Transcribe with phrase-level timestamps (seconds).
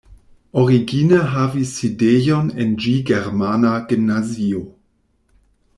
[0.61, 4.65] Origine havis sidejon en ĝi germana gimnazio.